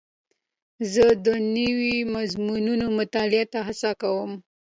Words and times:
زه 0.93 1.05
د 1.25 1.27
نوو 1.55 1.91
مضمونونو 2.15 2.85
مطالعې 2.99 3.43
ته 3.53 3.59
هڅه 3.67 3.91
کوم. 4.01 4.31